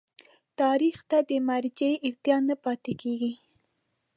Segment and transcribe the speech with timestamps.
[0.59, 3.33] تاریخ ته د مراجعې اړتیا نه پاتېږي.